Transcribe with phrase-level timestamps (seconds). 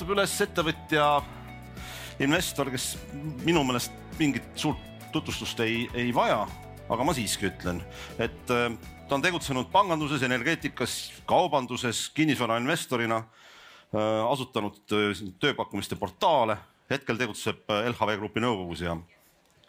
[0.00, 1.06] üles ettevõtja,
[2.22, 2.94] investor, kes
[3.44, 4.80] minu meelest mingit suurt
[5.12, 6.46] tutvustust ei, ei vaja,
[6.92, 7.82] aga ma siiski ütlen,
[8.22, 8.72] et äh,
[9.08, 10.96] ta on tegutsenud panganduses, energeetikas,
[11.28, 14.80] kaubanduses, kinnisvarainvestorina, äh, asutanud
[15.42, 16.56] tööpakkumiste portaale,
[16.92, 18.96] hetkel tegutseb LHV Grupi nõukogus ja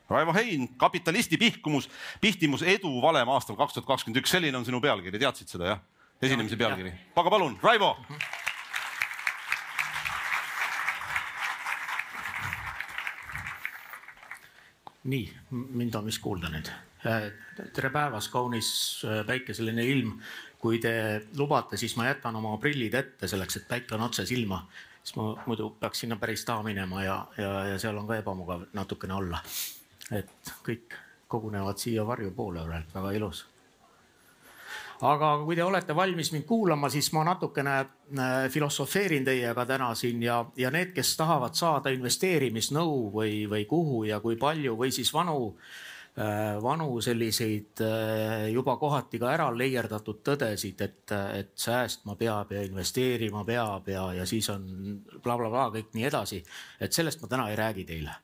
[0.10, 1.90] Raivo Hein, kapitalisti pihkumus,
[2.22, 5.84] pihtimus edu valem aastal kaks tuhat kakskümmend üks, selline on sinu pealkiri, teadsid seda jah?
[6.24, 7.98] esinemise pealkiri, aga palun, Raivo.
[15.04, 16.72] Nii, mind on vist kuulda nüüd.
[17.08, 17.28] Äh,
[17.76, 18.70] tere päevast, kaunis
[19.08, 20.18] äh, päikeseline ilm.
[20.64, 20.94] kui te
[21.36, 24.62] lubate, siis ma jätan oma prillid ette selleks, et päike on otse silma,
[25.04, 28.64] siis ma muidu peaks sinna päris taha minema ja, ja, ja seal on ka ebamugav
[28.72, 29.42] natukene olla.
[30.12, 30.96] et kõik
[31.28, 33.44] kogunevad siia varju poole, väga ilus
[35.04, 40.22] aga kui te olete valmis mind kuulama, siis ma natukene äh, filosofeerin teiega täna siin
[40.24, 45.12] ja, ja need, kes tahavad saada investeerimisnõu või, või kuhu ja kui palju või siis
[45.14, 52.54] vanu äh, vanu selliseid äh, juba kohati ka ära leierdatud tõdesid, et, et säästma peab
[52.56, 54.68] ja investeerima peab ja, ja siis on
[55.20, 56.44] blablabla bla, bla, kõik nii edasi.
[56.80, 58.22] et sellest ma täna ei räägi teile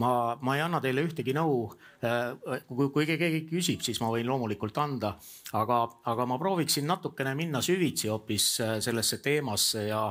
[0.00, 1.64] ma, ma ei anna teile ühtegi nõu.
[2.04, 2.32] Äh,
[2.68, 5.14] kui, kui keegi küsib, siis ma võin loomulikult anda,
[5.56, 10.04] aga, aga ma prooviksin natukene minna süvitsi hoopis äh, sellesse teemasse ja,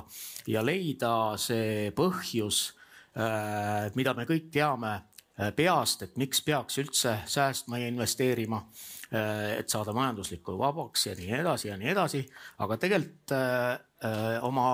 [0.49, 2.67] ja leida see põhjus,
[3.17, 4.99] äh, mida me kõik teame
[5.55, 8.57] peast, et miks peaks üldse säästma ja investeerima,
[9.55, 12.19] et saada majanduslikku vabaks ja nii edasi ja nii edasi.
[12.59, 13.31] aga tegelikult
[14.43, 14.65] oma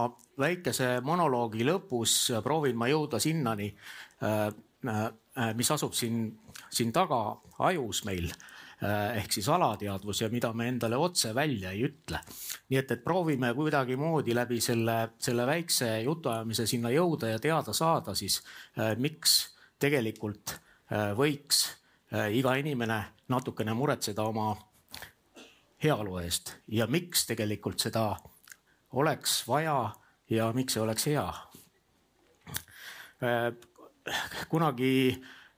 [0.42, 3.70] väikese monoloogi lõpus proovin ma jõuda sinnani,
[5.56, 6.30] mis asub siin,
[6.70, 11.86] siin taga ajus meil äh, ehk siis alateadvus ja mida me endale otse välja ei
[11.88, 12.20] ütle.
[12.70, 18.16] nii et, et proovime kuidagimoodi läbi selle, selle väikse jutuajamise sinna jõuda ja teada saada
[18.16, 18.42] siis,
[18.80, 20.60] äh, miks tegelikult
[21.18, 21.64] võiks
[22.38, 23.00] iga inimene
[23.34, 24.52] natukene muretseda oma
[25.84, 28.04] heaolu eest ja miks tegelikult seda
[28.94, 29.80] oleks vaja
[30.30, 31.26] ja miks see oleks hea
[34.52, 34.92] kunagi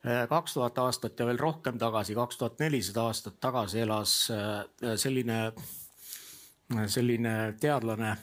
[0.06, 4.96] äh, kaks tuhat aastat ja veel rohkem tagasi, kaks tuhat nelisada aastat tagasi elas äh,
[4.96, 5.52] selline,
[6.88, 8.16] selline teadlane,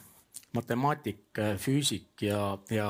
[0.55, 2.89] matemaatik, füüsik ja, ja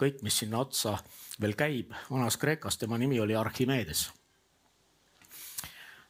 [0.00, 0.96] kõik, mis sinna otsa
[1.40, 4.06] veel käib, Vanas-Kreekas, tema nimi oli Archimedes.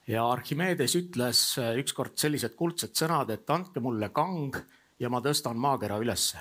[0.06, 4.54] ja Archimedes ütles äh, ükskord sellised kuldsed sõnad, et andke mulle kang
[4.98, 6.38] ja ma tõstan maakera ülesse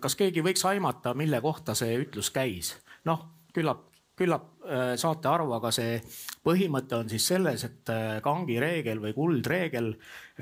[0.00, 2.74] kas keegi võiks aimata, mille kohta see ütlus käis?
[3.08, 3.22] noh,
[3.54, 3.84] küllap,
[4.18, 5.98] küllap äh, saate aru, aga see
[6.44, 9.92] põhimõte on siis selles, et äh, kangi reegel või kuldreegel,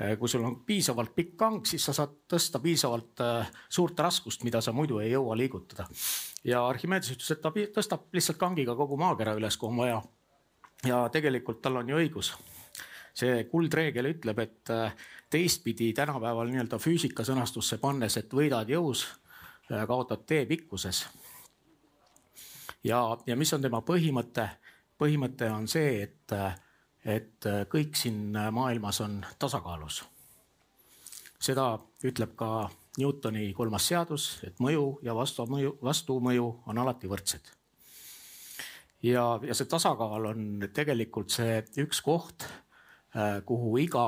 [0.01, 3.23] äh, kui sul on piisavalt pikk kang, siis sa saad tõsta piisavalt
[3.69, 5.87] suurt raskust, mida sa muidu ei jõua liigutada.
[6.43, 10.01] ja Archimedes ütles, et ta tõstab lihtsalt kangiga kogu maakera üles, kuhu on vaja.
[10.85, 12.35] ja tegelikult tal on ju õigus
[13.17, 14.69] see kuldreegel ütleb, et
[15.33, 19.07] teistpidi tänapäeval nii-öelda füüsika sõnastusse pannes, et võidad jõus,
[19.87, 21.07] kaotad tee pikkuses.
[22.83, 24.49] ja, ja mis on tema põhimõte?
[24.97, 26.33] põhimõte on see, et,
[27.05, 30.03] et kõik siin maailmas on tasakaalus.
[31.39, 37.51] seda ütleb ka Newtoni kolmas seadus, et mõju ja vastumõju, vastumõju on alati võrdsed.
[39.03, 42.47] ja, ja see tasakaal on tegelikult see üks koht,
[43.13, 44.07] äh, kuhu iga,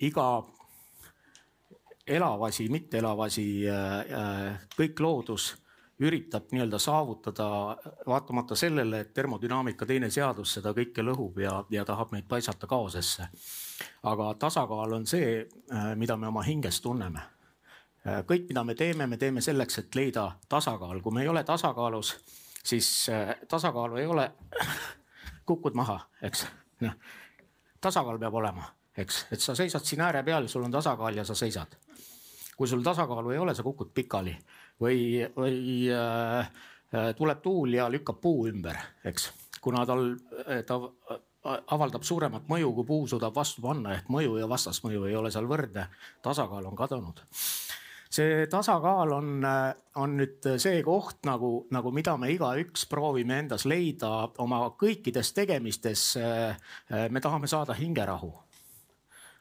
[0.00, 0.26] iga
[2.06, 5.54] elav asi, mitteelav asi, äh, äh, kõik loodus
[6.00, 7.46] üritab nii-öelda saavutada,
[8.08, 13.28] vaatamata sellele, et termodünaamika teine seadus seda kõike lõhub ja, ja tahab meid paisata kaosesse.
[14.02, 17.20] aga tasakaal on see, äh, mida me oma hinges tunneme.
[18.00, 22.14] kõik, mida me teeme, me teeme selleks, et leida tasakaal, kui me ei ole tasakaalus,
[22.64, 23.10] siis
[23.48, 24.30] tasakaalu ei ole,
[25.48, 26.46] kukud maha, eks,
[26.80, 26.94] noh.
[27.80, 28.64] tasakaal peab olema,
[28.96, 31.76] eks, et sa seisad siin ääre peal, sul on tasakaal ja sa seisad
[32.60, 34.34] kui sul tasakaalu ei ole, sa kukud pikali
[34.82, 36.50] või, või äh,
[36.92, 38.76] äh, tuleb tuul ja lükkab puu ümber,
[39.08, 39.30] eks,
[39.64, 40.10] kuna tal,
[40.44, 40.76] äh, ta
[41.72, 45.48] avaldab suuremat mõju, kui puu suudab vastu panna, ehk mõju ja vastasmõju ei ole seal
[45.48, 45.86] võrdne.
[46.20, 47.24] tasakaal on kadunud.
[48.10, 53.64] see tasakaal on, äh, on nüüd see koht nagu, nagu mida me igaüks proovime endas
[53.64, 56.16] leida oma kõikides tegemistes.
[57.10, 58.34] me tahame saada hingerahu.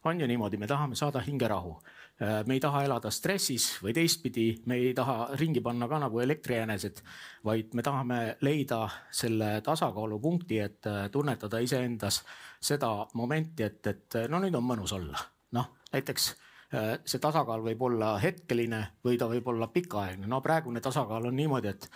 [0.06, 4.48] on ju niimoodi, me tahame saada hingerahu Äh, me ei taha elada stressis või teistpidi,
[4.68, 7.00] me ei taha ringi panna ka nagu elektrijänesed,
[7.48, 8.82] vaid me tahame leida
[9.12, 12.22] selle tasakaalupunkti, et äh, tunnetada iseendas
[12.60, 15.24] seda momenti, et, et no nüüd on mõnus olla.
[15.56, 16.34] noh, näiteks
[16.70, 20.28] see tasakaal võib olla hetkeline või ta võib olla pikaaegne.
[20.28, 21.90] no praegune tasakaal on niimoodi, et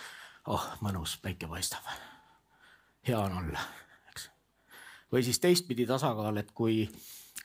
[0.48, 1.86] oh mõnus, päike paistab.
[3.08, 3.60] hea on olla,
[4.12, 4.30] eks.
[5.12, 6.88] või siis teistpidi tasakaal, et kui,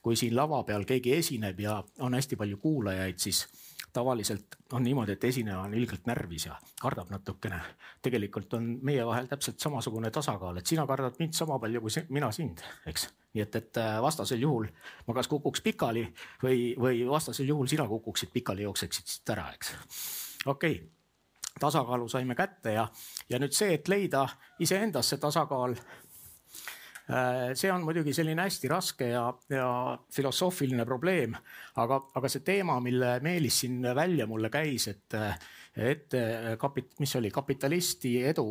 [0.02, 3.46] kui siin lava peal keegi esineb ja on hästi palju kuulajaid, siis
[3.92, 7.60] tavaliselt on niimoodi, et esineja on ilgelt närvis ja kardab natukene.
[8.02, 12.30] tegelikult on meie vahel täpselt samasugune tasakaal, et sina kardad mind sama palju kui mina
[12.32, 13.08] sind, eks.
[13.34, 14.68] nii et, et äh, vastasel juhul
[15.06, 16.04] ma kas kukuks pikali
[16.42, 19.74] või, või vastasel juhul sina kukuksid pikali, jookseksid siit ära, eks.
[20.46, 20.86] okei okay.,
[21.58, 22.88] tasakaalu saime kätte ja,
[23.30, 24.28] ja nüüd see, et leida
[24.62, 25.74] iseendas see tasakaal
[27.56, 29.68] see on muidugi selline hästi raske ja, ja
[30.12, 31.36] filosoofiline probleem,
[31.80, 35.16] aga, aga see teema, mille Meelis siin välja mulle käis, et,
[35.76, 36.18] et
[36.60, 38.48] kapit-, mis oli kapitalisti edu,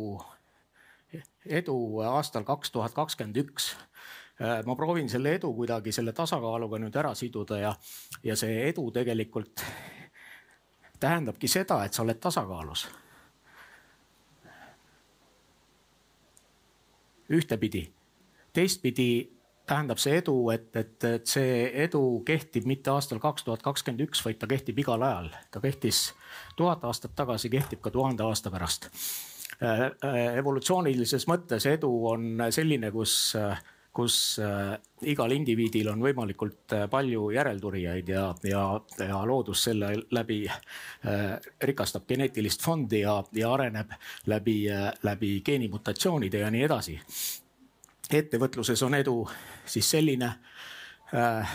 [1.46, 1.76] edu
[2.08, 3.70] aastal kaks tuhat kakskümmend üks
[4.42, 7.74] äh, ma proovin selle edu kuidagi selle tasakaaluga nüüd ära siduda ja,
[8.24, 9.64] ja see edu tegelikult
[11.00, 12.88] tähendabki seda, et sa oled tasakaalus.
[17.28, 17.82] ühtepidi
[18.58, 19.10] teistpidi
[19.68, 24.22] tähendab see edu, et, et, et see edu kehtib mitte aastal kaks tuhat kakskümmend üks,
[24.24, 25.32] vaid ta kehtib igal ajal.
[25.52, 26.08] ta kehtis
[26.56, 28.88] tuhat aastat tagasi, kehtib ka tuhande aasta pärast.
[29.58, 33.34] Äh, äh, evolutsioonilises mõttes edu on selline, kus,
[33.96, 34.76] kus äh,
[35.10, 38.62] igal indiviidil on võimalikult palju järelturijaid ja, ja,
[39.02, 40.44] ja loodus selle läbi
[41.70, 43.92] rikastab geneetilist fondi ja, ja areneb
[44.30, 44.60] läbi,
[45.02, 46.96] läbi geenimutatsioonide ja nii edasi
[48.14, 49.16] ettevõtluses on edu
[49.68, 50.28] siis selline
[51.14, 51.50] äh,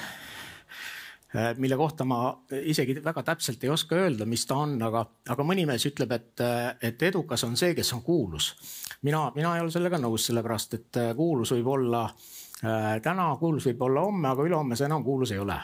[1.35, 2.19] äh, mille kohta ma
[2.61, 6.43] isegi väga täpselt ei oska öelda, mis ta on, aga, aga mõni mees ütleb, et,
[6.81, 8.53] et edukas on see, kes on kuulus.
[9.01, 13.67] mina, mina ei ole sellega nõus, sellepärast et äh, kuulus võib olla äh, täna, kuulus
[13.71, 15.59] võib olla homme, aga ülehomme see enam kuulus ei ole.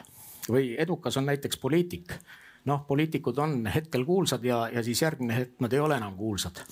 [0.50, 2.14] või edukas on näiteks poliitik.
[2.64, 6.64] noh, poliitikud on hetkel kuulsad ja, ja siis järgmine hetk nad ei ole enam kuulsad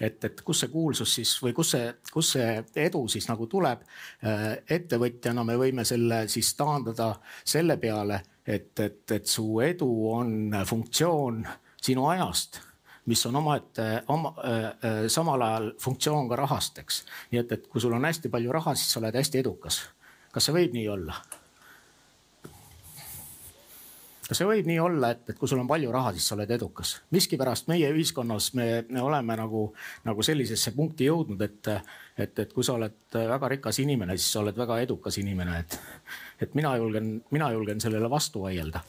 [0.00, 3.82] et, et kus see kuulsus siis või kus see, kus see edu siis nagu tuleb.
[4.24, 4.46] Äh,
[4.78, 7.12] ettevõtjana me võime selle siis taandada
[7.44, 11.44] selle peale, et, et, et su edu on funktsioon
[11.82, 12.62] sinu ajast
[13.08, 17.02] mis on omaette oma, äh, äh, samal ajal funktsioon ka rahast, eks.
[17.32, 19.80] nii et, et kui sul on hästi palju raha, siis sa oled hästi edukas.
[20.32, 21.16] kas see võib nii olla?
[24.28, 26.50] Kas see võib nii olla, et, et kui sul on palju raha, siis sa oled
[26.52, 26.98] edukas?
[27.14, 29.62] miskipärast meie ühiskonnas me, me oleme nagu,
[30.04, 31.70] nagu sellisesse punkti jõudnud, et,
[32.20, 35.78] et, et kui sa oled väga rikas inimene, siis sa oled väga edukas inimene, et,
[36.44, 38.84] et mina julgen, mina julgen sellele vastu vaielda.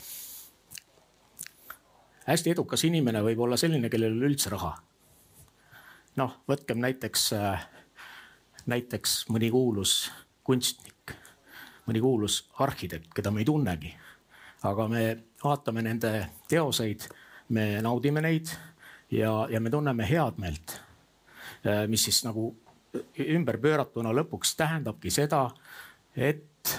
[2.27, 4.73] hästi edukas inimene võib olla selline, kellel ei ole üldse raha.
[6.19, 7.29] noh, võtkem näiteks,
[8.67, 10.11] näiteks mõni kuulus
[10.43, 11.15] kunstnik,
[11.87, 13.95] mõni kuulus arhitekt, keda me ei tunnegi
[14.67, 15.03] aga me
[15.43, 16.13] vaatame nende
[16.49, 17.07] teoseid,
[17.49, 18.51] me naudime neid
[19.11, 20.79] ja, ja me tunneme head meelt.
[21.65, 22.51] Äh, mis siis nagu
[23.19, 25.49] ümberpööratuna lõpuks tähendabki seda,
[26.15, 26.73] et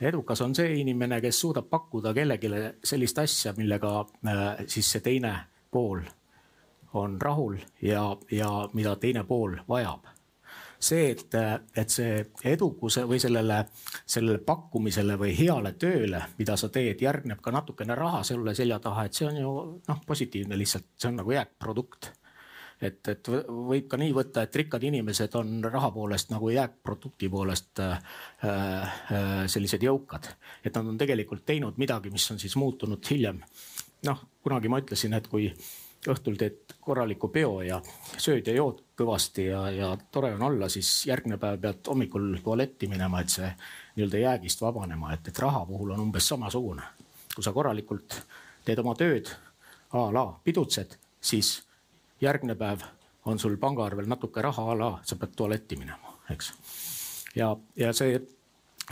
[0.00, 2.50] edukas on see inimene, kes suudab pakkuda kellelegi
[2.84, 5.34] sellist asja, millega äh, siis see teine
[5.70, 6.04] pool
[6.98, 10.17] on rahul ja, ja mida teine pool vajab
[10.80, 11.34] see, et,
[11.76, 12.20] et see
[12.52, 13.64] edukuse või sellele,
[14.06, 19.08] sellele pakkumisele või heale tööle, mida sa teed, järgneb ka natukene raha selle selja taha,
[19.08, 19.54] et see on ju
[19.88, 22.12] noh, positiivne lihtsalt, see on nagu jääkprodukt
[22.82, 27.82] et, et võib ka nii võtta, et rikkad inimesed on raha poolest nagu jääkprodukti poolest
[27.82, 27.98] äh,
[28.46, 29.02] äh,
[29.50, 30.30] sellised jõukad.
[30.64, 33.42] et nad on tegelikult teinud midagi, mis on siis muutunud hiljem.
[34.06, 35.50] noh, kunagi ma ütlesin, et kui
[36.06, 37.80] õhtul teed korraliku peo ja
[38.16, 42.88] sööd ja jood kõvasti ja, ja tore on olla, siis järgmine päev pead hommikul tualetti
[42.90, 43.48] minema, et see
[43.96, 46.82] nii-öelda jäägist vabanema, et, et raha puhul on umbes samasugune.
[47.34, 48.20] kui sa korralikult
[48.64, 49.30] teed oma tööd
[49.94, 51.62] a la pidutsed, siis
[52.20, 52.82] järgmine päev
[53.24, 56.52] on sul pangaarvel natuke raha a la, sa pead tualetti minema, eks.
[57.36, 58.20] ja, ja see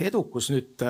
[0.01, 0.83] edukus nüüd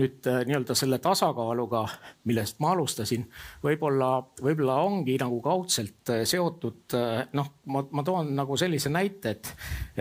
[0.00, 1.82] nüüd äh, nii-öelda selle tasakaaluga,
[2.28, 3.26] millest ma alustasin,
[3.64, 9.34] võib-olla, võib-olla ongi nagu kaudselt äh, seotud äh, noh, ma, ma toon nagu sellise näite,
[9.36, 9.52] et,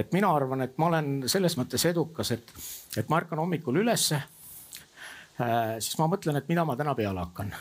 [0.04, 2.56] et mina arvan, et ma olen selles mõttes edukas, et,
[3.02, 4.22] et ma ärkan hommikul ülesse.
[5.82, 7.52] siis ma mõtlen, et mida ma täna peale hakkan,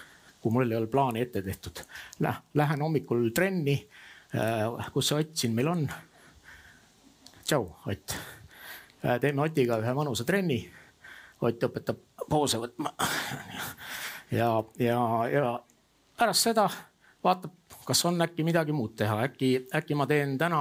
[0.42, 1.80] kui mul ei ole plaani ette tehtud.
[2.54, 3.78] Lähen hommikul trenni.
[4.92, 5.87] kus see Ott siin meil on?
[7.44, 8.14] tšau, Ott.
[9.20, 10.60] teeme Otiga ühe mõnusa trenni
[11.40, 12.92] Ott õpetab poose võtma.
[14.38, 15.00] ja, ja,
[15.32, 15.44] ja
[16.18, 16.66] pärast seda
[17.25, 17.54] vaatab,
[17.87, 20.61] kas on äkki midagi muud teha, äkki, äkki ma teen täna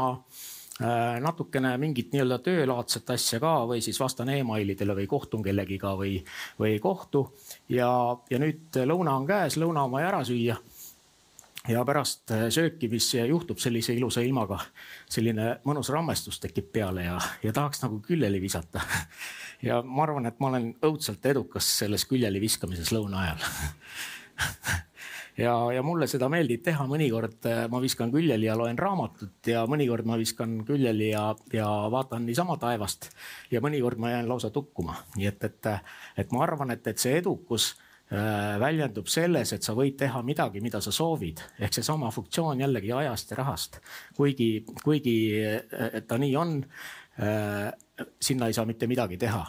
[1.20, 6.22] natukene mingit nii-öelda töölaadset asja ka või siis vastan emailidele või kohtun kellegiga või,
[6.60, 7.26] või ei kohtu.
[7.70, 7.90] ja,
[8.30, 10.56] ja nüüd lõuna on käes, lõuna on vaja ära süüa
[11.70, 14.60] ja pärast sööki, mis juhtub sellise ilusa ilmaga,
[15.10, 18.84] selline mõnus rammestus tekib peale ja, ja tahaks nagu küljeli visata.
[19.68, 23.44] ja ma arvan, et ma olen õudselt edukas selles küljeli viskamises lõuna ajal
[25.46, 30.08] ja, ja mulle seda meeldib teha, mõnikord ma viskan küljeli ja loen raamatut ja mõnikord
[30.10, 33.12] ma viskan küljeli ja, ja vaatan niisama taevast.
[33.52, 35.72] ja mõnikord ma jään lausa tukkuma, nii et, et,
[36.24, 37.89] et ma arvan, et, et see edukus Äh,
[38.60, 43.32] väljendub selles, et sa võid teha midagi, mida sa soovid, ehk seesama funktsioon jällegi ajast
[43.32, 43.80] ja rahast.
[44.18, 46.56] kuigi, kuigi äh, ta nii on,
[47.22, 47.70] äh,
[48.22, 49.46] sinna ei saa mitte midagi teha.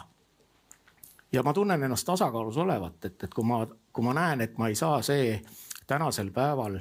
[1.31, 4.67] ja ma tunnen ennast tasakaalus olevat, et, et kui ma, kui ma näen, et ma
[4.67, 5.41] ei saa see
[5.87, 6.79] tänasel päeval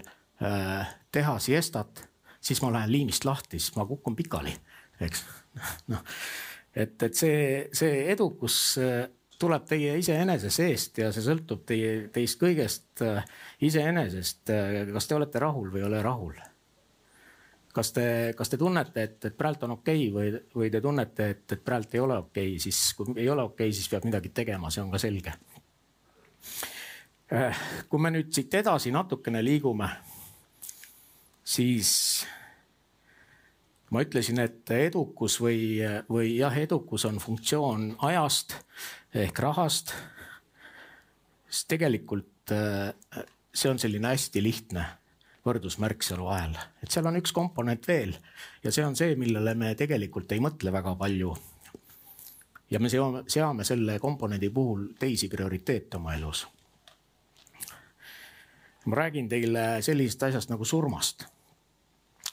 [1.12, 2.08] teha siestat,
[2.40, 4.52] siis ma lähen liimist lahti, siis ma kukun pikali,
[5.00, 5.24] eks.
[5.92, 6.02] noh,
[6.74, 8.76] et, et see, see edukus
[9.40, 13.24] tuleb teie iseenese seest ja see sõltub teie, teist kõigest äh,
[13.66, 14.52] iseenesest.
[14.52, 16.38] Äh, kas te olete rahul või ei ole rahul?
[17.70, 18.04] kas te,
[18.34, 21.60] kas te tunnete, et, et praegu on okei okay või, või te tunnete, et, et
[21.62, 24.72] praegu ei ole okei okay,, siis kui ei ole okei okay,, siis peab midagi tegema,
[24.74, 25.36] see on ka selge.
[27.30, 29.86] Äh, kui me nüüd siit edasi natukene liigume,
[31.46, 31.92] siis
[33.90, 38.54] ma ütlesin, et edukus või, või jah, edukus on funktsioon ajast
[39.14, 39.94] ehk rahast.
[41.50, 42.94] siis tegelikult äh,
[43.54, 44.84] see on selline hästi lihtne
[45.46, 48.14] võrdusmärk seal vahel, et seal on üks komponent veel
[48.62, 51.34] ja see on see, millele me tegelikult ei mõtle väga palju.
[52.70, 56.46] ja me seome, seame selle komponendi puhul teisi prioriteete oma elus.
[58.86, 61.26] ma räägin teile sellisest asjast nagu surmast.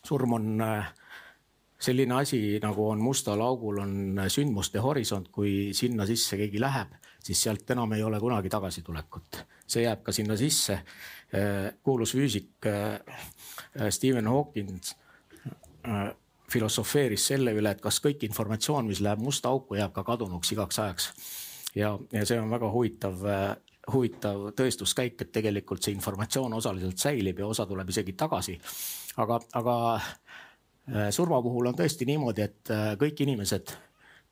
[0.03, 0.93] surm on äh,
[1.79, 7.41] selline asi nagu on mustal augul on sündmuste horisont, kui sinna sisse keegi läheb, siis
[7.45, 9.43] sealt enam ei ole kunagi tagasitulekut.
[9.67, 10.79] see jääb ka sinna sisse.
[11.83, 14.79] kuulus füüsik äh, Stephen Hawking
[15.85, 16.13] äh,
[16.49, 20.79] filosofeeris selle üle, et kas kõik informatsioon, mis läheb musta auku, jääb ka kadunuks igaks
[20.79, 21.09] ajaks.
[21.75, 23.25] ja, ja see on väga huvitav
[23.93, 28.59] huvitav tõestuskäik, et tegelikult see informatsioon osaliselt säilib ja osa tuleb isegi tagasi.
[29.17, 29.75] aga, aga
[31.11, 33.73] surma puhul on tõesti niimoodi, et äh, kõik inimesed,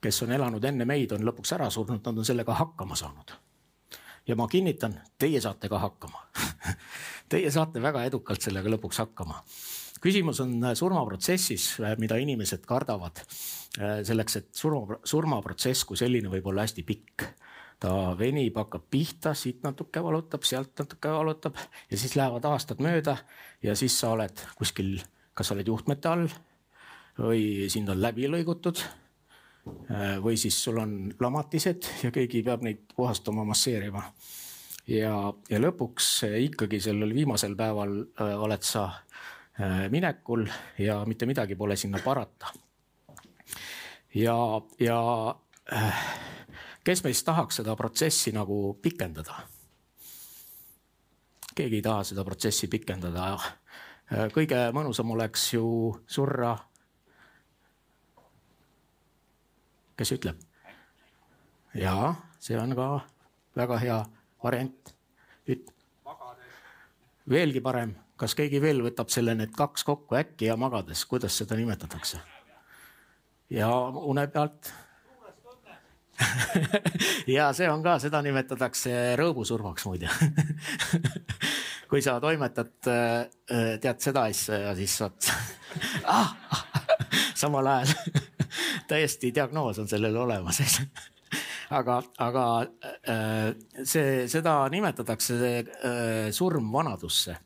[0.02, 3.34] kes on elanud enne meid, on lõpuks ära surnud, nad on sellega hakkama saanud.
[4.28, 6.24] ja ma kinnitan, teie saate ka hakkama
[7.30, 9.44] Teie saate väga edukalt sellega lõpuks hakkama.
[10.02, 13.24] küsimus on äh, surmaprotsessis, mida inimesed kardavad.
[14.04, 17.26] selleks, et surma, surmaprotsess kui selline võib olla hästi pikk
[17.80, 21.58] ta venib, hakkab pihta, siit natuke valutab, sealt natuke valutab
[21.92, 23.18] ja siis lähevad aastad mööda
[23.64, 25.02] ja siis sa oled kuskil
[25.36, 26.28] kas sa oled juhtmete all
[27.20, 28.82] või sind on läbi lõigutud.
[29.66, 34.04] Äh, või siis sul on lamatised ja keegi peab neid puhastama, masseerima.
[34.88, 38.84] ja, ja lõpuks ikkagi sellel viimasel päeval äh, oled sa
[39.58, 40.46] äh, minekul
[40.78, 42.54] ja mitte midagi pole sinna parata.
[44.14, 44.38] ja,
[44.80, 45.00] ja
[46.86, 49.42] kes meist tahaks seda protsessi nagu pikendada?
[51.56, 53.42] keegi ei taha seda protsessi pikendada Äh,
[54.34, 55.66] kõige mõnusam oleks ju
[56.08, 56.58] surra.
[59.96, 60.40] kes ütleb?
[61.74, 62.88] ja see on ka
[63.56, 64.00] väga hea
[64.44, 64.96] variant.
[67.30, 71.56] veelgi parem, kas keegi veel võtab selle need kaks kokku äkki ja magades, kuidas seda
[71.56, 72.20] nimetatakse?
[73.50, 74.74] ja une pealt
[77.28, 80.08] ja see on ka, seda nimetatakse rõõmusurmaks muide
[81.96, 85.30] kui sa toimetad, äh, tead seda asja ja siis saad
[86.18, 86.34] ah,
[87.40, 87.94] samal ajal
[88.90, 90.60] täiesti diagnoos on sellel olemas
[91.80, 93.48] aga, aga äh,
[93.80, 97.38] see, seda nimetatakse äh, surm vanadusse.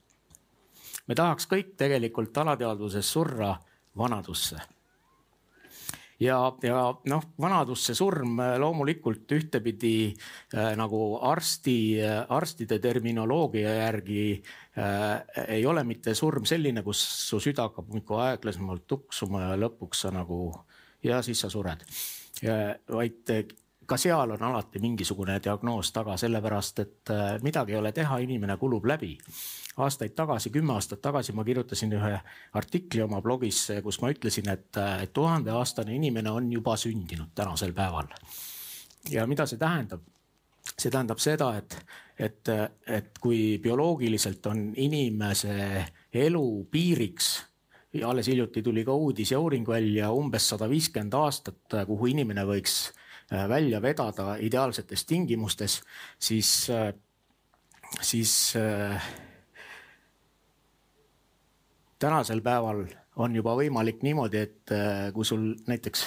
[1.06, 3.53] me tahaks kõik tegelikult alateadvuses surra
[4.01, 4.58] vanadusse
[6.19, 6.79] ja, ja
[7.11, 15.65] noh, vanadusse surm äh, loomulikult ühtepidi äh, nagu arsti, äh, arstide terminoloogia järgi äh, ei
[15.65, 20.51] ole mitte surm selline, kus su süda hakkab muudkui aeglasemalt tuksuma ja lõpuks sa nagu
[21.03, 21.83] ja siis sa sured.
[22.91, 23.31] vaid
[23.88, 27.11] ka seal on alati mingisugune diagnoos taga, sellepärast et
[27.43, 29.17] midagi ei ole teha, inimene kulub läbi
[29.79, 32.13] aastaid tagasi, kümme aastat tagasi ma kirjutasin ühe
[32.59, 34.79] artikli oma blogis, kus ma ütlesin, et
[35.13, 38.07] tuhandeaastane inimene on juba sündinud tänasel päeval.
[39.09, 40.01] ja mida see tähendab?
[40.77, 41.75] see tähendab seda, et,
[42.19, 42.50] et,
[42.88, 47.29] et kui bioloogiliselt on inimese elu piiriks
[47.93, 52.45] ja alles hiljuti tuli ka uudis ja uuring välja umbes sada viiskümmend aastat, kuhu inimene
[52.45, 52.91] võiks
[53.29, 55.81] välja vedada ideaalsetes tingimustes,
[56.19, 56.69] siis,
[58.01, 58.33] siis
[62.00, 62.86] tänasel päeval
[63.20, 64.72] on juba võimalik niimoodi, et
[65.13, 66.06] kui sul näiteks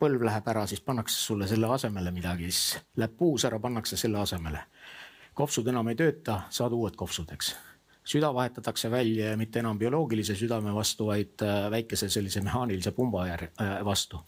[0.00, 4.20] põlv läheb ära, siis pannakse sulle selle asemele midagi, siis läheb puus ära, pannakse selle
[4.22, 4.62] asemele.
[5.34, 7.52] kopsud enam ei tööta, saad uued kopsud, eks.
[8.04, 13.26] süda vahetatakse välja ja mitte enam bioloogilise südame vastu, vaid äh, väikese sellise mehaanilise pumba
[13.28, 14.22] äh, vastu.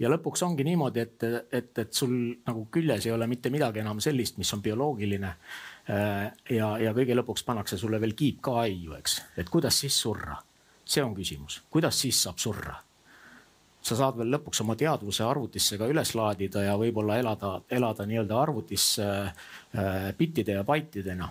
[0.00, 2.12] ja lõpuks ongi niimoodi, et, et, et sul
[2.46, 5.34] nagu küljes ei ole mitte midagi enam sellist, mis on bioloogiline.
[5.90, 10.00] Äh, ja, ja kõige lõpuks pannakse sulle veel kiip ka aiu, eks, et kuidas siis
[10.00, 10.40] surra.
[10.90, 12.78] See on küsimus, kuidas siis saab surra
[13.80, 18.36] sa saad veel lõpuks oma teadvuse arvutisse ka üles laadida ja võib-olla elada, elada nii-öelda
[18.42, 19.30] arvutis äh,
[20.18, 21.30] bittide ja baitidena.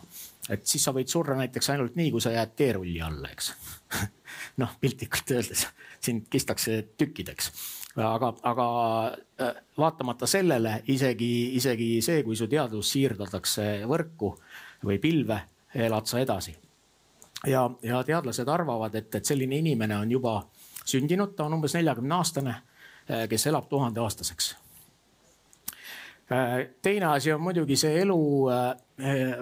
[0.50, 3.52] et siis sa võid surra näiteks ainult nii, kui sa jääd teerulli alla, eks
[4.62, 5.68] noh, piltlikult öeldes
[6.02, 7.52] sind kistakse tükkideks
[8.00, 8.68] aga, aga
[9.42, 14.34] äh, vaatamata sellele isegi, isegi see, kui su teadvus siirdatakse võrku
[14.86, 15.42] või pilve,
[15.76, 16.56] elad sa edasi.
[17.48, 20.42] Ja, ja teadlased arvavad, et, et selline inimene on juba
[20.86, 22.56] sündinud, ta on umbes neljakümne aastane,
[23.10, 24.56] eh, kes elab tuhandeaastaseks.
[26.30, 28.20] Eh, teine asi on muidugi see elu
[28.54, 28.76] eh,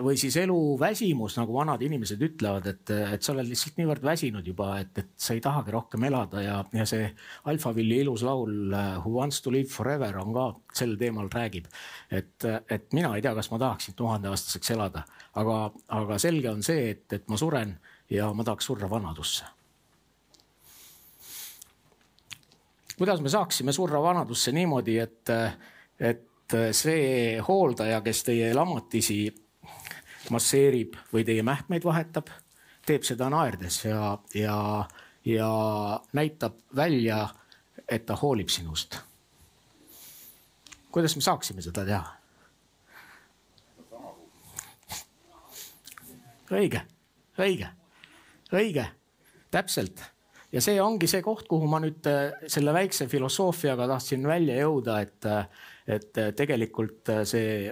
[0.04, 4.70] või siis eluväsimus, nagu vanad inimesed ütlevad, et, et sa oled lihtsalt niivõrd väsinud juba,
[4.84, 7.08] et, et sa ei tahagi rohkem elada ja, ja see
[7.50, 10.48] Alphavilli ilus laul Who wants to live forever on ka
[10.78, 11.66] sel teemal räägib.
[12.12, 15.04] et, et mina ei tea, kas ma tahaksin tuhandeaastaseks elada,
[15.42, 15.60] aga,
[16.00, 17.78] aga selge on see, et, et ma suren
[18.14, 19.58] ja ma tahaks surra vanadusse
[22.98, 25.34] kuidas me saaksime surra vanadusse niimoodi, et,
[26.00, 29.20] et see hooldaja, kes teie lamatisi
[30.34, 32.32] masseerib või teie mähkmeid vahetab,
[32.88, 34.58] teeb seda naerdes ja, ja,
[35.26, 35.52] ja
[36.18, 37.28] näitab välja,
[37.88, 39.00] et ta hoolib sinust.
[40.92, 42.04] kuidas me saaksime seda teha?
[46.52, 46.82] õige,
[47.38, 47.68] õige,
[48.56, 48.86] õige,
[49.52, 50.04] täpselt
[50.52, 55.02] ja see ongi see koht, kuhu ma nüüd äh, selle väikse filosoofiaga tahtsin välja jõuda,
[55.04, 57.72] et, äh, et äh, tegelikult see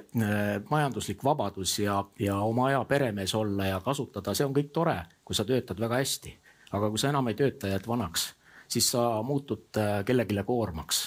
[0.70, 5.36] majanduslik vabadus ja, ja oma aja peremees olla ja kasutada, see on kõik tore, kui
[5.36, 6.36] sa töötad väga hästi.
[6.72, 8.34] aga kui sa enam ei tööta, jääd vanaks,
[8.68, 11.02] siis sa muutud kellelegi koormaks.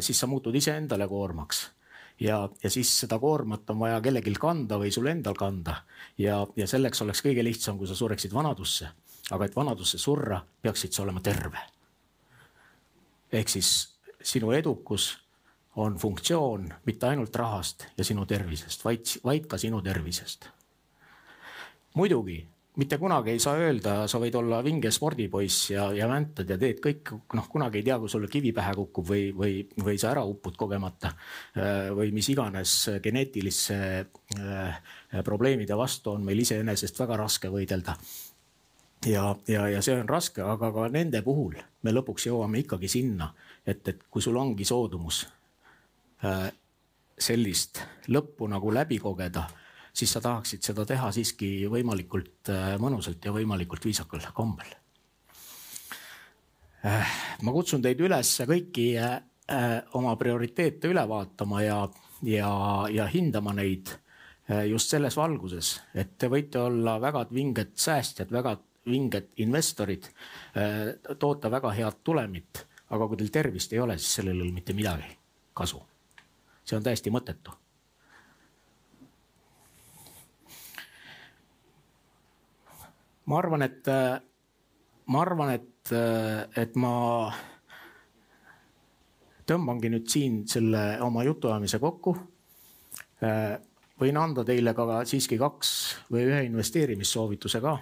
[0.00, 1.70] siis sa muutud iseendale koormaks
[2.20, 5.82] ja, ja siis seda koormat on vaja kellelgi kanda või sul endal kanda
[6.18, 8.88] ja, ja selleks oleks kõige lihtsam, kui sa sureksid vanadusse
[9.34, 11.60] aga et vanadusse surra, peaksid sa olema terve.
[13.32, 13.70] ehk siis
[14.24, 15.10] sinu edukus
[15.78, 20.48] on funktsioon mitte ainult rahast ja sinu tervisest, vaid, vaid ka sinu tervisest.
[21.94, 22.38] muidugi
[22.78, 26.78] mitte kunagi ei saa öelda, sa võid olla vinge spordipoiss ja, ja väntad ja teed
[26.82, 30.22] kõik, noh, kunagi ei tea, kui sulle kivi pähe kukub või, või, või sa ära
[30.22, 31.10] upud kogemata.
[31.58, 33.78] Äh, või mis iganes geneetiliste
[34.38, 34.78] äh,
[35.26, 37.96] probleemide vastu on meil iseenesest väga raske võidelda
[39.06, 43.32] ja, ja, ja see on raske, aga ka nende puhul me lõpuks jõuame ikkagi sinna,
[43.66, 45.24] et, et kui sul ongi soodumus
[47.18, 49.44] sellist lõppu nagu läbi kogeda,
[49.98, 54.70] siis sa tahaksid seda teha siiski võimalikult äh, mõnusalt ja võimalikult viisakal kombel
[56.86, 57.14] äh,.
[57.42, 61.80] ma kutsun teid üles kõiki äh, äh oma prioriteete üle vaatama ja,
[62.22, 62.52] ja,
[62.92, 63.90] ja hindama neid
[64.50, 68.56] äh, just selles valguses, et te võite olla väga vinged säästjad, väga
[68.88, 70.08] vinged investorid,
[70.56, 72.66] äh, toota väga head tulemit.
[72.88, 75.10] aga kui teil tervist ei ole, siis sellel ei ole mitte midagi
[75.52, 75.82] kasu.
[76.68, 77.54] See on täiesti mõttetu.
[83.28, 83.88] ma arvan, et,
[85.12, 85.90] ma arvan, et,
[86.56, 86.92] et ma
[89.48, 92.14] tõmbangi nüüd siin selle oma jutuajamise kokku
[94.00, 95.70] võin anda teile ka siiski kaks
[96.08, 97.76] või ühe investeerimissoovituse ka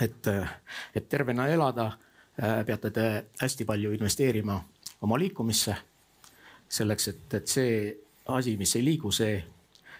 [0.00, 0.26] et,
[0.94, 1.90] et tervena elada
[2.66, 3.06] peate te
[3.40, 4.58] hästi palju investeerima
[5.02, 5.76] oma liikumisse.
[6.68, 7.78] Selleks, et, et see
[8.28, 9.38] asi, mis ei liigu, see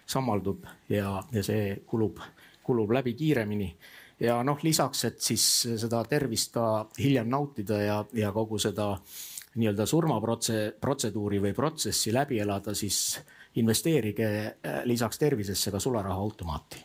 [0.08, 2.20] sammaldub ja, ja see kulub,
[2.64, 3.68] kulub läbi kiiremini.
[4.20, 5.44] ja noh, lisaks, et siis
[5.80, 8.94] seda tervist ka hiljem nautida ja, ja kogu seda
[9.58, 13.18] nii-öelda surmaprotseduuri või protsessi läbi elada, siis
[13.56, 16.84] investeerige äh, lisaks tervisesse ka sularahaautomaati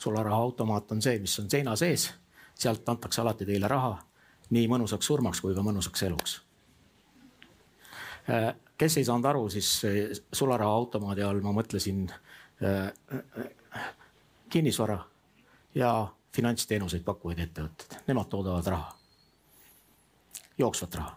[0.00, 2.10] sularahaautomaat on see, mis on seina sees,
[2.54, 3.98] sealt antakse alati teile raha
[4.50, 6.40] nii mõnusaks surmaks kui ka mõnusaks eluks.
[8.30, 9.82] Äh, kes ei saanud aru, siis
[10.32, 12.92] sularahaautomaadi all ma mõtlesin äh,
[14.48, 14.98] kinnisvara
[15.74, 15.92] ja
[16.34, 19.00] finantsteenuseid pakkuvaid ettevõtted, nemad toodavad raha
[20.60, 21.16] jooksvat raha.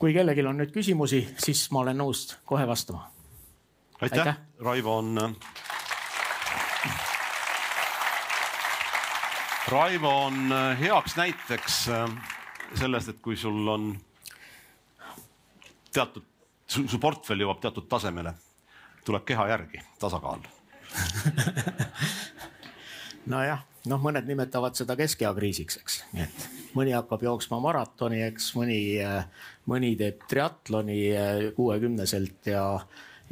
[0.00, 3.10] kui kellelgi on nüüd küsimusi, siis ma olen nõus kohe vastama.
[4.00, 5.36] aitäh, aitäh., Raivo on.
[9.68, 11.76] Raivo on heaks näiteks
[12.74, 13.92] sellest, et kui sul on
[15.92, 16.24] teatud,
[16.66, 18.34] su portfell jõuab teatud tasemele,
[19.06, 20.42] tuleb keha järgi, tasakaal.
[23.30, 28.80] Nojah, noh, mõned nimetavad seda keskea kriisiks, eks, et mõni hakkab jooksma maratoni, eks mõni,
[29.70, 32.64] mõni teeb triatloni eh, kuuekümneselt ja,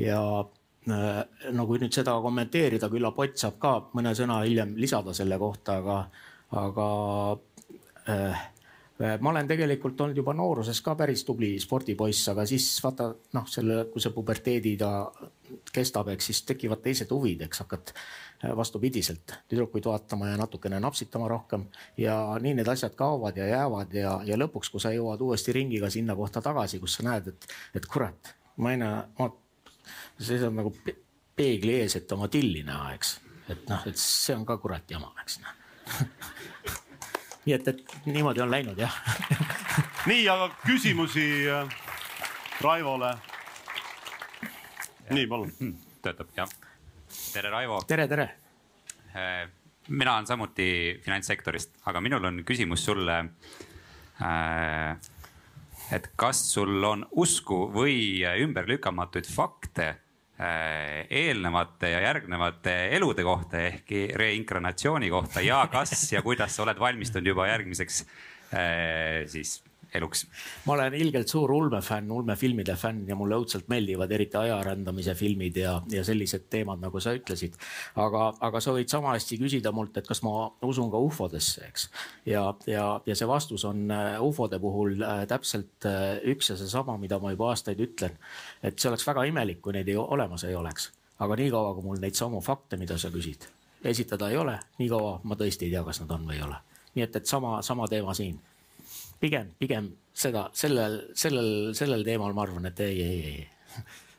[0.01, 1.21] ja eh,
[1.55, 5.81] no kui nüüd seda kommenteerida, küllap Ott saab ka mõne sõna hiljem lisada selle kohta,
[5.83, 5.99] aga,
[6.65, 6.89] aga
[8.09, 8.47] äh,
[8.99, 13.85] ma olen tegelikult olnud juba nooruses ka päris tubli spordipoiss, aga siis vaata noh, selle,
[13.93, 14.91] kui see puberteedi ta
[15.73, 17.93] kestab, eks siis tekivad teised huvid, eks hakkad
[18.45, 21.65] Äh, vastupidiselt tüdrukuid vaatama ja natukene napsitama rohkem.
[21.97, 25.91] Ja nii need asjad kaovad ja jäävad ja, ja lõpuks, kui sa jõuad uuesti ringiga
[25.91, 28.31] sinna kohta tagasi, kus sa näed, et, et kurat,
[28.63, 29.27] ma ei näe, ma
[30.23, 30.71] seisan nagu
[31.35, 33.17] peegli ees, et oma tilli näha, eks,
[33.49, 35.57] et noh, et see on ka kurat jama, eks noh
[37.49, 38.93] nii et, et niimoodi on läinud jah
[40.11, 41.77] nii, aga küsimusi äh,
[42.61, 43.15] Raivole.
[45.11, 45.53] nii, palun.
[46.05, 46.51] töötab jah
[47.33, 47.81] tere, Raivo.
[47.89, 48.27] tere, tere.
[49.17, 49.47] Äh,
[49.89, 50.69] mina olen samuti
[51.05, 53.19] finantssektorist, aga minul on küsimus sulle.
[54.21, 54.99] Äh,
[55.95, 59.95] et kas sul on usku või ümberlükkamatuid fakte
[60.39, 65.43] eelnevate ja järgnevate elude kohta ehk reinkarnatsiooni kohta.
[65.43, 68.05] Ja kas ja kuidas sa oled valmistunud juba järgmiseks
[69.27, 69.59] siis
[69.95, 70.27] eluks?
[70.67, 75.79] ma olen ilgelt suur ulmefänn, ulmefilmide fänn ja mulle õudselt meeldivad eriti ajarändamise filmid ja,
[75.93, 77.57] ja sellised teemad, nagu sa ütlesid.
[77.97, 81.89] aga, aga sa võid sama hästi küsida mult, et kas ma usun ka ufodesse, eks.
[82.29, 86.99] ja, ja, ja see vastus on äh, ufode puhul äh, täpselt äh, üks ja seesama,
[87.01, 88.19] mida ma juba aastaid ütlen.
[88.63, 92.03] et see oleks väga imelik, kui neid ei, olemas ei oleks, aga niikaua, kui mul
[92.03, 93.49] neid samu fakte, mida sa küsid,
[93.85, 96.65] esitada ei ole, niikaua ma tõesti ei tea, kas nad on või ei ole
[96.99, 98.39] nii et, et sama, sama teema siin
[99.21, 103.47] pigem, pigem seda sellel, sellel, sellel teemal ma arvan, et ei, ei, ei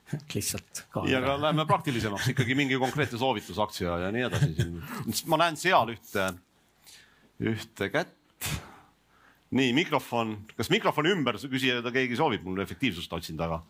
[0.35, 0.85] lihtsalt.
[1.09, 4.69] ja aga läheme praktilisemaks, ikkagi mingi konkreetne soovitus, aktsia ja nii edasi.
[5.29, 6.29] ma näen seal ühte,
[7.51, 8.15] ühte kätt.
[9.55, 13.61] nii mikrofon, kas mikrofoni ümber küsida keegi soovib, mul efektiivsust otsin taga.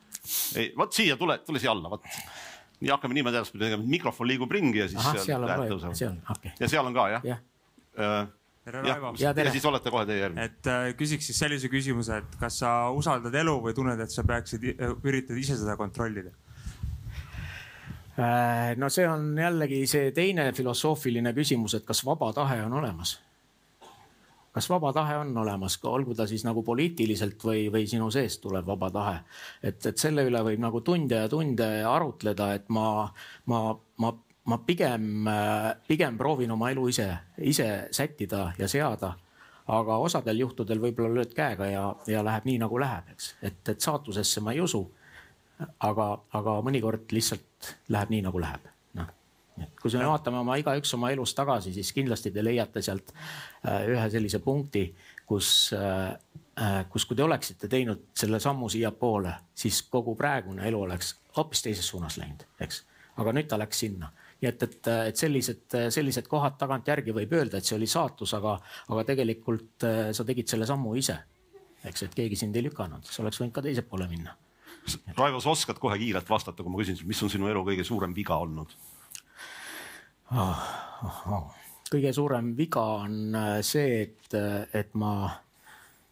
[0.56, 2.08] ei, vot siia tule, tule siia alla, vot.
[2.80, 5.04] nii hakkame niimoodi edaspidi tegema, mikrofon liigub ringi ja siis.
[6.28, 7.40] ka, ja seal on ka jah ja.?
[8.70, 9.14] Tere, Raivo.
[9.18, 10.44] ja, ja siis olete kohe teie järgmine.
[10.46, 14.22] et äh, küsiks siis sellise küsimuse, et kas sa usaldad elu või tunned, et sa
[14.28, 16.36] peaksid, äh, üritad ise seda kontrollida?
[18.20, 23.18] Äh, no see on jällegi see teine filosoofiline küsimus, et kas vaba tahe on olemas
[24.54, 28.66] kas vaba tahe on olemas, olgu ta siis nagu poliitiliselt või, või sinu seest tuleb
[28.68, 29.20] vaba tahe.
[29.64, 32.90] et, et selle üle võib nagu tunde ja tunde arutleda, et ma,
[33.50, 33.62] ma,
[34.02, 35.26] ma ma pigem,
[35.88, 39.14] pigem proovin oma elu ise, ise sättida ja seada.
[39.70, 43.82] aga osadel juhtudel võib-olla lööd käega ja, ja läheb nii nagu läheb, eks, et, et
[43.82, 44.82] saatusesse ma ei usu.
[45.80, 48.66] aga, aga mõnikord lihtsalt läheb nii nagu läheb,
[48.98, 49.12] noh.
[49.82, 54.10] kui me vaatame oma igaüks oma elus tagasi, siis kindlasti te leiate sealt äh, ühe
[54.10, 54.88] sellise punkti,
[55.28, 56.16] kus äh,
[56.62, 61.62] äh, kus, kui te oleksite teinud selle sammu siiapoole, siis kogu praegune elu oleks hoopis
[61.68, 62.86] teises suunas läinud, eks.
[63.18, 67.60] aga nüüd ta läks sinna nii et, et, et sellised, sellised kohad tagantjärgi võib öelda,
[67.60, 68.56] et see oli saatus, aga,
[68.94, 71.18] aga tegelikult äh, sa tegid selle sammu ise.
[71.84, 74.36] eks, et keegi sind ei lükanud, sa oleks võinud ka teise poole minna.
[75.18, 78.16] Raivo, sa oskad kohe kiirelt vastata, kui ma küsin, mis on sinu elu kõige suurem
[78.16, 78.72] viga olnud
[80.32, 80.64] oh,?
[81.00, 81.46] Oh, oh.
[81.92, 84.36] kõige suurem viga on äh, see, et,
[84.76, 85.30] et ma,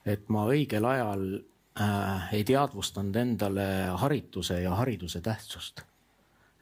[0.05, 3.67] et ma õigel ajal äh, ei teadvustanud endale
[4.03, 5.83] harituse ja hariduse tähtsust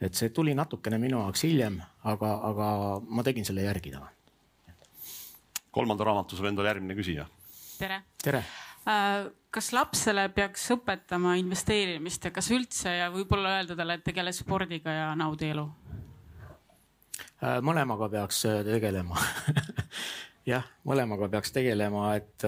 [0.05, 1.79] et see tuli natukene minu jaoks hiljem,
[2.11, 2.67] aga, aga
[3.07, 4.11] ma tegin selle järgi taga.
[5.75, 7.25] kolmanda raamatu saab endale järgmine küsija.
[7.79, 8.01] tere.
[8.23, 8.43] tere
[8.87, 14.33] äh, kas lapsele peaks õpetama investeerimist ja kas üldse ja võib-olla öelda talle, et tegele
[14.35, 15.67] spordiga ja naudi elu?
[17.43, 19.19] Äh, mõlemaga peaks äh, tegelema
[20.53, 22.47] jah, mõlemaga peaks tegelema, et,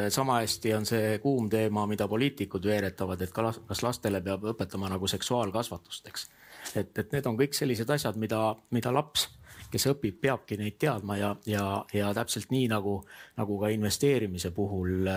[0.00, 4.90] et sama hästi on see kuum teema, mida poliitikud veeretavad, et kas lastele peab õpetama
[4.92, 6.28] nagu seksuaalkasvatust, eks.
[6.74, 9.28] et, et need on kõik sellised asjad, mida, mida laps,
[9.74, 13.00] kes õpib, peabki neid teadma ja, ja, ja täpselt nii nagu,
[13.40, 15.08] nagu ka investeerimise puhul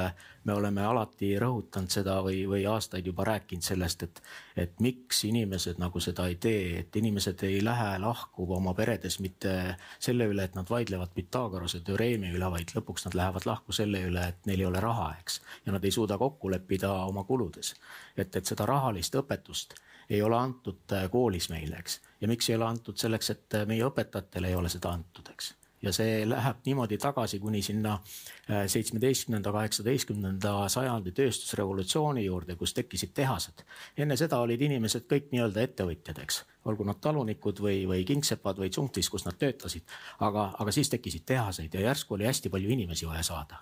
[0.47, 4.21] me oleme alati rõhutanud seda või, või aastaid juba rääkinud sellest, et,
[4.65, 9.53] et miks inimesed nagu seda ei tee, et inimesed ei lähe lahku oma peredes mitte
[9.99, 14.29] selle üle, et nad vaidlevad Pythagorase teoreemi üle, vaid lõpuks nad lähevad lahku selle üle,
[14.31, 15.41] et neil ei ole raha, eks.
[15.65, 17.75] ja nad ei suuda kokku leppida oma kuludes.
[18.17, 19.77] et, et seda rahalist õpetust
[20.09, 22.01] ei ole antud äh, koolis meile, eks.
[22.21, 25.53] ja miks ei ole antud selleks, et äh, meie õpetajatele ei ole seda antud, eks.
[25.81, 33.13] ja see läheb niimoodi tagasi kuni sinna äh, seitsmeteistkümnenda, kaheksateistkümnenda sajandi tööstusrevolutsiooni juurde, kus tekkisid
[33.13, 33.63] tehased.
[33.97, 38.71] enne seda olid inimesed kõik nii-öelda ettevõtjad, eks, olgu nad talunikud või, või kingsepad või
[38.71, 39.83] tsunktis, kus nad töötasid.
[40.19, 43.59] aga, aga siis tekkisid tehaseid ja järsku oli hästi palju inimesi vaja saada.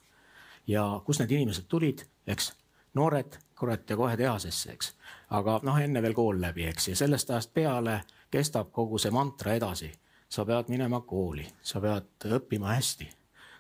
[0.67, 2.53] ja kust need inimesed tulid, eks
[2.95, 4.93] noored, kurat ja kohe tehasesse, eks.
[5.35, 9.53] aga noh, enne veel kool läbi, eks, ja sellest ajast peale kestab kogu see mantra
[9.55, 9.91] edasi.
[10.29, 13.07] sa pead minema kooli, sa pead õppima hästi.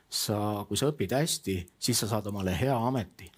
[0.09, 3.31] sa, kui sa õpid hästi, siis sa saad omale hea ameti.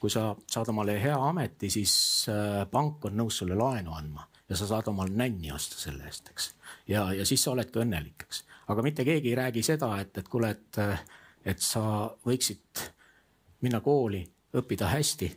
[0.00, 4.56] kui sa saad omale hea ameti, siis äh, pank on nõus sulle laenu andma ja
[4.56, 6.54] sa saad omale nänni osta selle eest, eks.
[6.88, 8.44] ja, ja siis sa oledki õnnelik, eks.
[8.68, 10.80] aga mitte keegi ei räägi seda, et, et kuule, et,
[11.44, 11.82] et sa
[12.26, 12.82] võiksid
[13.60, 14.24] minna kooli
[14.56, 15.30] õppida hästi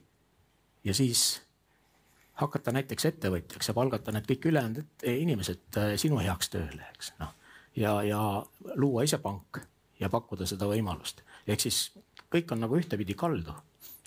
[0.84, 1.42] ja siis
[2.42, 7.36] hakata näiteks ettevõtjaks ja palgata need kõik ülejäänud inimesed äh, sinu heaks tööle, eks noh.
[7.76, 8.22] ja, ja
[8.76, 9.62] luua ise pank
[10.00, 11.86] ja pakkuda seda võimalust, ehk siis
[12.34, 13.54] kõik on nagu ühtepidi kaldu.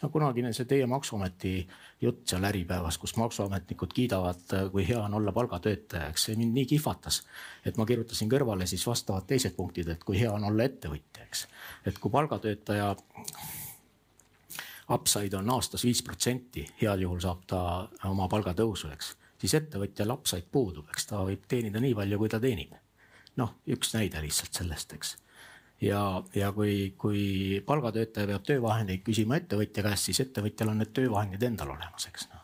[0.03, 1.53] no kunagine see teie maksuameti
[2.03, 6.59] jutt seal Äripäevas, kus maksuametnikud kiidavad, äh, kui hea on olla palgatöötaja, eks see mind
[6.59, 7.23] nii kihvatas,
[7.65, 11.47] et ma kirjutasin kõrvale siis vastavad teised punktid, et kui hea on olla ettevõtja, eks.
[11.87, 12.97] et kui palgatöötaja
[14.93, 17.61] upside on aastas viis protsenti, heal juhul saab ta
[18.09, 22.41] oma palgatõusu, eks, siis ettevõtjal upside puudub, eks ta võib teenida nii palju, kui ta
[22.41, 22.75] teenib.
[23.37, 25.17] noh, üks näide lihtsalt sellest, eks.
[25.81, 31.43] ja, ja kui, kui palgatöötaja peab töövahendeid küsima ettevõtja käest, siis ettevõtjal on need töövahendid
[31.43, 32.43] endal olemas, eks noh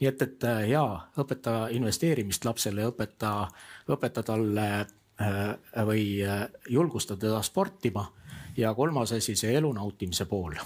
[0.00, 0.82] nii et, et ja
[1.20, 3.32] õpeta investeerimist lapsele, õpeta,
[3.92, 8.06] õpeta talle äh, või äh, julgusta teda sportima
[8.56, 10.56] ja kolmas asi, see elu nautimise pool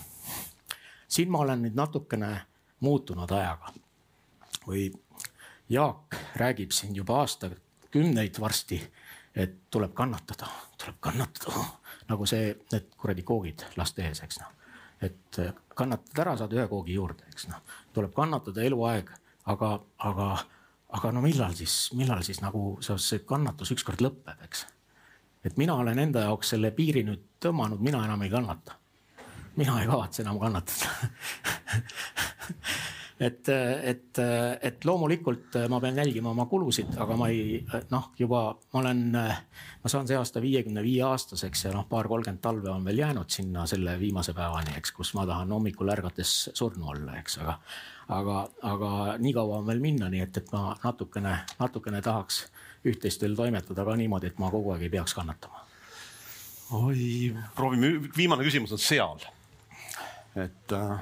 [1.09, 2.31] siin ma olen nüüd natukene
[2.81, 3.73] muutunud ajaga.
[4.67, 4.93] või
[5.69, 8.81] Jaak räägib siin juba aastakümneid varsti,
[9.35, 10.47] et tuleb kannatada,
[10.79, 11.64] tuleb kannatada
[12.09, 14.53] nagu see, need kuradi koogid laste ees, eks noh.
[15.01, 15.40] et
[15.75, 17.61] kannatad ära, saad ühe koogi juurde, eks noh,
[17.97, 19.11] tuleb kannatada eluaeg,
[19.53, 20.29] aga, aga,
[20.97, 24.67] aga no millal siis, millal siis nagu see kannatus ükskord lõpeb, eks.
[25.45, 28.79] et mina olen enda jaoks selle piiri nüüd tõmmanud, mina enam ei kannata
[29.57, 30.87] mina ei kavatse enam kannatada
[33.21, 34.21] et, et,
[34.62, 37.61] et loomulikult ma pean jälgima oma kulusid, aga ma ei
[37.93, 42.73] noh, juba ma olen, ma saan see aasta viiekümne viie aastaseks ja noh, paar-kolmkümmend talve
[42.73, 47.19] on veel jäänud sinna selle viimase päevani, eks, kus ma tahan hommikul ärgates surnu olla,
[47.21, 47.59] eks, aga,
[48.19, 48.40] aga,
[48.73, 48.90] aga
[49.23, 52.45] nii kaua on veel minna, nii et, et ma natukene, natukene tahaks
[52.85, 55.62] üht-teist veel toimetada ka niimoodi, et ma kogu aeg ei peaks kannatama.
[56.83, 59.23] oi, proovime, viimane küsimus on seal
[60.37, 60.99] et äh,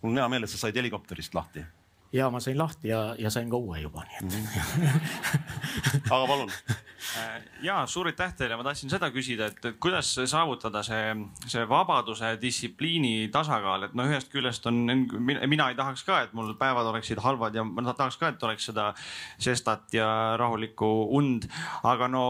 [0.00, 1.64] mul on hea meel, et sa said helikopterist lahti.
[2.12, 5.02] ja ma sain lahti ja, ja sain ka uue juba, nii et mhm.
[6.14, 11.12] aga palun äh, ja suur aitäh teile, ma tahtsin seda küsida, et kuidas saavutada see,
[11.46, 14.80] see vabaduse, distsipliini tasakaal, et noh, ühest küljest on,
[15.20, 18.70] mina ei tahaks ka, et mul päevad oleksid halvad ja ma tahaks ka, et oleks
[18.72, 18.90] seda
[19.38, 20.08] sestat ja
[20.40, 21.46] rahulikku und,
[21.86, 22.24] aga no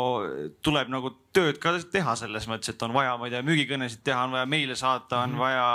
[0.67, 4.25] tuleb nagu tööd ka teha selles mõttes, et on vaja, ma ei tea, müügikõnesid teha,
[4.27, 5.43] on vaja meile saata, on mhm.
[5.43, 5.67] vaja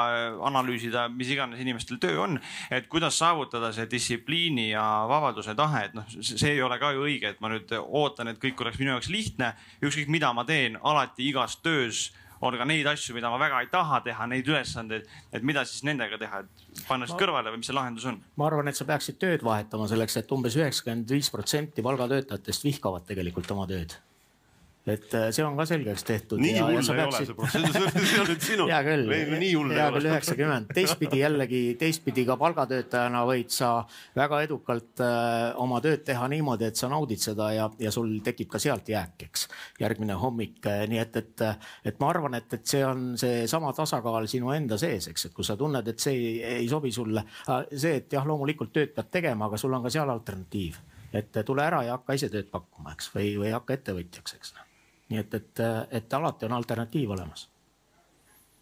[0.50, 2.40] analüüsida, mis iganes inimestel töö on.
[2.72, 7.06] et kuidas saavutada see distsipliini ja vabaduse tahe, et noh, see ei ole ka ju
[7.08, 9.54] õige, et ma nüüd ootan, et kõik oleks minu jaoks lihtne.
[9.84, 12.10] ükskõik, mida ma teen, alati igas töös
[12.42, 15.86] on ka neid asju, mida ma väga ei taha teha, neid ülesandeid, et mida siis
[15.88, 18.20] nendega teha, et panna siis kõrvale või mis see lahendus on?
[18.36, 23.08] ma arvan, et sa peaksid tööd vahetama selleks, et umbes üheksakümmend viis protsenti palgatöötajatest vihkavad
[23.08, 23.96] tegelikult oma tööd
[24.86, 26.42] et äh, see on ka selgeks tehtud.
[26.42, 27.00] nii hull ei peaksid...
[27.06, 28.68] ole see protsess, see on nüüd sinu.
[28.70, 29.14] hea küll,
[29.74, 33.72] hea küll üheksakümmend, teistpidi jällegi, teistpidi ka palgatöötajana võid sa
[34.18, 38.52] väga edukalt äh, oma tööd teha niimoodi, et sa naudid seda ja, ja sul tekib
[38.54, 39.48] ka sealt jääk, eks.
[39.82, 41.46] järgmine hommik, äh, nii et, et,
[41.90, 45.48] et ma arvan, et, et see on seesama tasakaal sinu enda sees, eks, et kui
[45.48, 47.26] sa tunned, et see ei, ei sobi sulle,
[47.74, 50.78] see, et jah, loomulikult tööd pead tegema, aga sul on ka seal alternatiiv
[51.16, 54.56] et tule ära ja hakka ise tööd pakkuma, eks, või, või hakka ettevõtjaks, eks
[55.12, 55.68] nii et, et,
[56.02, 57.50] et alati on alternatiiv olemas.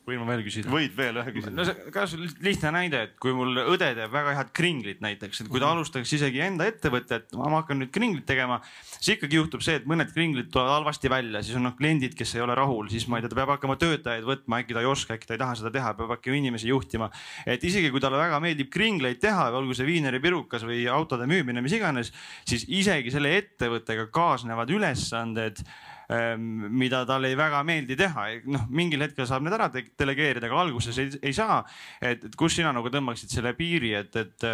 [0.03, 0.67] võin ma veel küsida?
[0.67, 1.53] võid veel ühe küsida.
[1.55, 5.51] no see, kas lihtne näide, et kui mul õde teeb väga head kringlit näiteks, et
[5.51, 8.57] kui ta alustaks isegi enda ettevõtet, ma hakkan nüüd kringlit tegema,
[8.97, 12.35] siis ikkagi juhtub see, et mõned kringlid tulevad halvasti välja, siis on noh kliendid, kes
[12.35, 14.91] ei ole rahul, siis ma ei tea, ta peab hakkama töötajaid võtma, äkki ta ei
[14.91, 17.07] oska, äkki ta ei taha seda teha, peab hakkama inimesi juhtima.
[17.47, 21.79] et isegi kui talle väga meeldib kringleid teha, olgu see viineripirukas või autode müümine, mis
[21.79, 22.11] iganes,
[22.43, 25.63] siis isegi selle ettevõttega kaasnevad ülesanded
[26.09, 30.97] mida talle ei väga meeldi teha, noh, mingil hetkel saab need ära delegeerida, aga alguses
[30.99, 31.61] ei, ei saa.
[32.01, 34.47] et, et kus sina nagu tõmbaksid selle piiri, et, et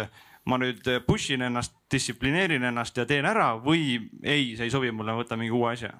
[0.48, 4.92] ma nüüd push in ennast, distsiplineerin ennast ja teen ära või ei, see ei sobi
[4.94, 5.90] mulle, võtan mingi uue asja?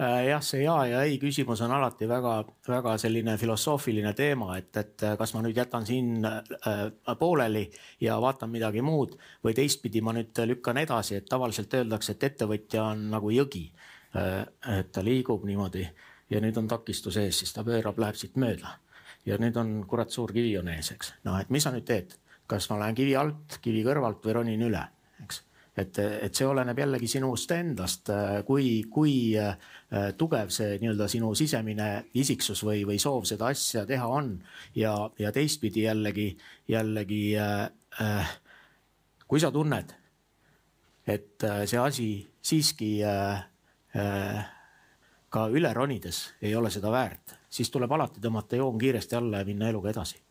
[0.00, 5.06] Äh, jah, see ja ja ei küsimus on alati väga-väga selline filosoofiline teema, et, et
[5.18, 6.82] kas ma nüüd jätan siin äh,
[7.18, 7.66] pooleli
[8.04, 12.92] ja vaatan midagi muud või teistpidi ma nüüd lükkan edasi, et tavaliselt öeldakse, et ettevõtja
[12.92, 15.84] on nagu jõgi Äh, et ta liigub niimoodi
[16.30, 18.78] ja nüüd on takistus ees, siis ta pöörab, läheb siit mööda.
[19.26, 21.12] ja nüüd on kurat suur kivi on ees, eks.
[21.26, 22.14] noh, et mis sa nüüd teed,
[22.48, 24.80] kas ma lähen kivi alt, kivi kõrvalt või ronin üle,
[25.20, 25.42] eks.
[25.76, 28.08] et, et see oleneb jällegi sinust endast,
[28.48, 29.58] kui, kui äh,
[30.16, 34.32] tugev see nii-öelda sinu sisemine isiksus või, või soov seda asja teha on
[34.74, 36.30] ja, ja teistpidi jällegi,
[36.72, 37.68] jällegi äh,
[38.00, 38.34] äh,
[39.28, 39.92] kui sa tunned,
[41.06, 43.49] et äh, see asi siiski äh, Äh,
[45.30, 49.48] ka üle ronides ei ole seda väärt, siis tuleb alati tõmmata joon kiiresti alla ja
[49.48, 50.22] minna eluga edasi.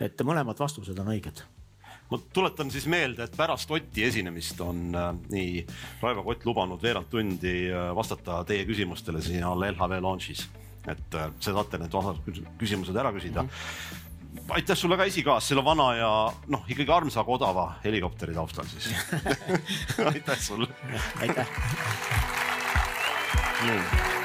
[0.00, 1.42] et mõlemad vastused on õiged
[2.12, 5.62] ma tuletan siis meelde, et pärast Oti esinemist on äh, nii
[6.02, 10.44] Raivo Kott lubanud veerand tundi äh, vastata teie küsimustele siin all LHV launch'is.
[10.86, 11.96] et äh, te saate need
[12.60, 13.48] küsimused ära küsida mm.
[13.48, 14.52] -hmm.
[14.58, 16.12] aitäh sulle ka esikaas selle vana ja
[16.48, 18.92] noh, ikkagi armsa, aga odava helikopteri taustal siis
[20.12, 20.68] aitäh sulle.
[21.20, 22.41] aitäh.
[23.62, 24.21] Brasil.